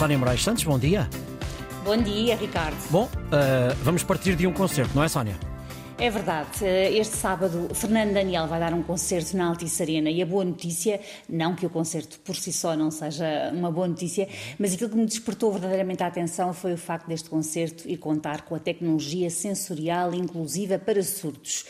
Sónia 0.00 0.16
Moraes 0.16 0.42
Santos, 0.42 0.64
bom 0.64 0.78
dia. 0.78 1.06
Bom 1.84 1.94
dia, 1.98 2.34
Ricardo. 2.34 2.74
Bom, 2.88 3.04
uh, 3.04 3.76
vamos 3.82 4.02
partir 4.02 4.34
de 4.34 4.46
um 4.46 4.52
concerto, 4.54 4.92
não 4.94 5.04
é, 5.04 5.08
Sónia? 5.08 5.38
É 5.98 6.08
verdade. 6.08 6.64
Este 6.64 7.18
sábado, 7.18 7.68
Fernando 7.74 8.14
Daniel 8.14 8.46
vai 8.46 8.58
dar 8.58 8.72
um 8.72 8.82
concerto 8.82 9.36
na 9.36 9.48
Altice 9.48 9.82
Arena 9.82 10.08
e 10.10 10.22
a 10.22 10.24
boa 10.24 10.42
notícia, 10.42 11.02
não 11.28 11.54
que 11.54 11.66
o 11.66 11.68
concerto 11.68 12.18
por 12.20 12.34
si 12.34 12.50
só 12.50 12.74
não 12.74 12.90
seja 12.90 13.50
uma 13.52 13.70
boa 13.70 13.86
notícia, 13.86 14.26
mas 14.58 14.72
aquilo 14.72 14.88
que 14.88 14.96
me 14.96 15.04
despertou 15.04 15.52
verdadeiramente 15.52 16.02
a 16.02 16.06
atenção 16.06 16.54
foi 16.54 16.72
o 16.72 16.78
facto 16.78 17.06
deste 17.06 17.28
concerto 17.28 17.86
ir 17.86 17.98
contar 17.98 18.46
com 18.46 18.54
a 18.54 18.58
tecnologia 18.58 19.28
sensorial 19.28 20.14
inclusiva 20.14 20.78
para 20.78 21.02
surdos. 21.02 21.66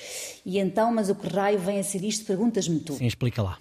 E 0.47 0.61
então, 0.61 0.95
mas 0.95 1.11
o 1.11 1.17
que 1.17 1.27
raio 1.27 1.59
vem 1.59 1.81
a 1.81 1.83
ser 1.83 2.05
isto? 2.05 2.25
Perguntas-me 2.27 2.79
tu. 2.79 2.95
Sim, 2.95 3.07
explica 3.07 3.43
lá 3.43 3.59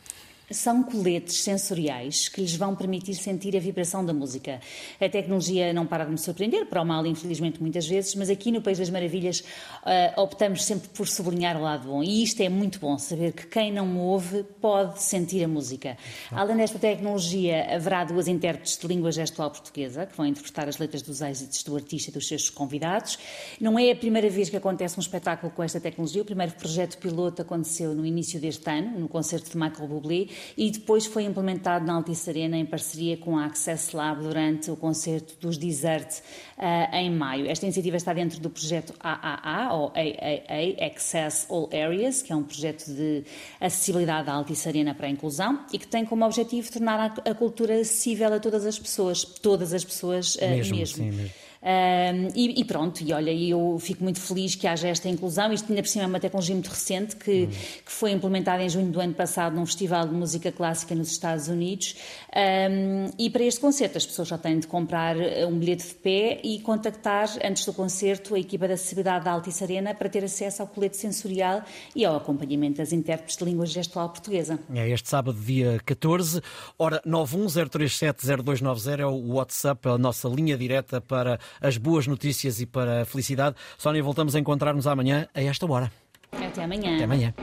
são 0.51 0.83
coletes 0.83 1.41
sensoriais 1.41 2.27
que 2.27 2.41
lhes 2.41 2.55
vão 2.55 2.75
permitir 2.75 3.15
sentir 3.15 3.55
a 3.55 3.59
vibração 3.59 4.05
da 4.05 4.13
música. 4.13 4.59
A 4.99 5.09
tecnologia 5.09 5.71
não 5.73 5.85
para 5.85 6.05
de 6.05 6.11
me 6.11 6.17
surpreender, 6.17 6.65
para 6.65 6.81
o 6.81 6.85
mal, 6.85 7.05
infelizmente, 7.05 7.61
muitas 7.61 7.87
vezes, 7.87 8.15
mas 8.15 8.29
aqui 8.29 8.51
no 8.51 8.61
País 8.61 8.77
das 8.77 8.89
Maravilhas 8.89 9.39
uh, 9.39 10.21
optamos 10.21 10.63
sempre 10.63 10.89
por 10.89 11.07
sublinhar 11.07 11.57
o 11.57 11.61
lado 11.61 11.87
bom. 11.87 12.03
E 12.03 12.23
isto 12.23 12.41
é 12.41 12.49
muito 12.49 12.79
bom, 12.79 12.97
saber 12.97 13.33
que 13.33 13.47
quem 13.47 13.71
não 13.71 13.97
ouve 13.97 14.43
pode 14.59 15.01
sentir 15.01 15.43
a 15.43 15.47
música. 15.47 15.97
Além 16.31 16.57
desta 16.57 16.79
tecnologia, 16.79 17.75
haverá 17.75 18.03
duas 18.03 18.27
intérpretes 18.27 18.77
de 18.77 18.87
língua 18.87 19.11
gestual 19.11 19.51
portuguesa 19.51 20.05
que 20.05 20.15
vão 20.15 20.25
interpretar 20.25 20.67
as 20.67 20.77
letras 20.77 21.01
dos 21.01 21.21
êxitos 21.21 21.63
do 21.63 21.75
artista 21.75 22.09
e 22.09 22.13
dos 22.13 22.27
seus 22.27 22.49
convidados. 22.49 23.17
Não 23.59 23.77
é 23.77 23.91
a 23.91 23.95
primeira 23.95 24.29
vez 24.29 24.49
que 24.49 24.57
acontece 24.57 24.97
um 24.97 25.01
espetáculo 25.01 25.51
com 25.51 25.63
esta 25.63 25.79
tecnologia. 25.79 26.21
O 26.21 26.25
primeiro 26.25 26.53
projeto 26.53 26.97
piloto 26.97 27.41
aconteceu 27.41 27.93
no 27.93 28.05
início 28.05 28.39
deste 28.39 28.69
ano, 28.69 28.99
no 28.99 29.07
concerto 29.07 29.51
de 29.51 29.57
Michael 29.57 29.87
Bublé 29.87 30.27
e 30.57 30.71
depois 30.71 31.05
foi 31.05 31.23
implementado 31.23 31.85
na 31.85 31.93
Altice 31.93 32.29
Arena 32.29 32.57
em 32.57 32.65
parceria 32.65 33.17
com 33.17 33.37
a 33.37 33.45
Access 33.45 33.95
Lab 33.95 34.21
durante 34.21 34.71
o 34.71 34.75
concerto 34.75 35.35
dos 35.39 35.57
Desert 35.57 36.19
uh, 36.57 36.95
em 36.95 37.11
maio. 37.11 37.47
Esta 37.47 37.65
iniciativa 37.65 37.97
está 37.97 38.13
dentro 38.13 38.39
do 38.39 38.49
projeto 38.49 38.93
AAA, 38.99 39.73
ou 39.73 39.87
AAA, 39.95 40.85
Access 40.85 41.47
All 41.49 41.69
Areas, 41.73 42.21
que 42.21 42.33
é 42.33 42.35
um 42.35 42.43
projeto 42.43 42.85
de 42.87 43.23
acessibilidade 43.59 44.27
da 44.27 44.33
Altice 44.33 44.67
Arena 44.67 44.93
para 44.93 45.07
a 45.07 45.09
inclusão 45.09 45.65
e 45.71 45.79
que 45.79 45.87
tem 45.87 46.05
como 46.05 46.25
objetivo 46.25 46.71
tornar 46.71 46.99
a, 46.99 47.29
a 47.31 47.33
cultura 47.35 47.79
acessível 47.79 48.33
a 48.33 48.39
todas 48.39 48.65
as 48.65 48.77
pessoas, 48.77 49.23
todas 49.23 49.73
as 49.73 49.83
pessoas 49.83 50.35
uh, 50.35 50.49
mesmo. 50.49 50.77
mesmo. 50.77 50.97
Sim, 50.97 51.11
mesmo. 51.11 51.48
Um, 51.61 52.29
e, 52.35 52.61
e, 52.61 52.63
pronto, 52.63 53.01
e 53.01 53.11
olha, 53.11 53.31
eu 53.31 53.77
fico 53.79 54.01
muito 54.01 54.19
feliz 54.19 54.55
que 54.55 54.65
haja 54.65 54.87
esta 54.87 55.09
inclusão. 55.09 55.51
Isto 55.51 55.69
ainda 55.69 55.81
por 55.81 55.89
cima 55.89 56.05
é 56.05 56.07
uma 56.07 56.19
tecnologia 56.19 56.55
muito 56.55 56.69
recente 56.69 57.15
que, 57.17 57.43
uhum. 57.43 57.49
que 57.49 57.91
foi 57.91 58.11
implementada 58.11 58.63
em 58.63 58.69
junho 58.69 58.91
do 58.91 58.99
ano 58.99 59.13
passado 59.13 59.55
num 59.55 59.65
festival 59.65 60.07
de 60.07 60.13
música 60.13 60.51
clássica 60.51 60.95
nos 60.95 61.11
Estados 61.11 61.47
Unidos. 61.47 61.95
Um, 62.33 63.11
e 63.17 63.29
para 63.29 63.43
este 63.43 63.59
concerto 63.59 63.97
as 63.97 64.05
pessoas 64.05 64.29
só 64.29 64.37
têm 64.37 64.59
de 64.59 64.67
comprar 64.67 65.19
eh, 65.19 65.45
um 65.45 65.57
bilhete 65.57 65.87
de 65.87 65.95
pé 65.95 66.39
e 66.43 66.59
contactar 66.59 67.27
antes 67.43 67.65
do 67.65 67.73
concerto 67.73 68.35
a 68.35 68.39
equipa 68.39 68.67
da 68.67 68.75
acessibilidade 68.75 69.25
da 69.25 69.31
Altice 69.31 69.63
Arena 69.63 69.93
para 69.93 70.07
ter 70.07 70.23
acesso 70.23 70.61
ao 70.61 70.67
colete 70.67 70.95
sensorial 70.95 71.63
e 71.95 72.05
ao 72.05 72.15
acompanhamento 72.15 72.77
das 72.77 72.93
intérpretes 72.93 73.35
de 73.35 73.43
língua 73.43 73.65
gestual 73.65 74.09
portuguesa. 74.09 74.59
É 74.73 74.87
este 74.89 75.09
sábado, 75.09 75.37
dia 75.37 75.79
14, 75.85 76.41
hora 76.77 77.01
910370290 77.05 78.99
é 78.99 79.05
o 79.05 79.33
WhatsApp, 79.33 79.89
a 79.89 79.97
nossa 79.97 80.27
linha 80.29 80.57
direta 80.57 81.01
para 81.01 81.39
as 81.61 81.77
boas 81.77 82.07
notícias 82.07 82.59
e 82.59 82.65
para 82.65 83.01
a 83.01 83.05
felicidade. 83.05 83.55
Sónia, 83.77 84.01
voltamos 84.01 84.35
a 84.35 84.39
encontrar-nos 84.39 84.87
amanhã 84.87 85.27
a 85.33 85.41
esta 85.41 85.65
hora. 85.65 85.91
Até 86.31 86.63
amanhã. 86.63 86.95
Até 86.95 87.03
amanhã. 87.03 87.33